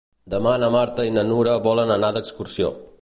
Demà 0.33 0.53
na 0.61 0.69
Marta 0.75 1.05
i 1.09 1.13
na 1.17 1.25
Nura 1.27 1.53
volen 1.67 1.93
anar 1.97 2.11
d'excursió. 2.17 2.73